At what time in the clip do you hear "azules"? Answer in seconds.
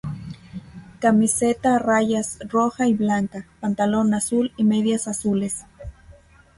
5.07-5.63